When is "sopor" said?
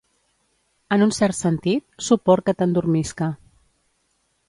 2.07-2.45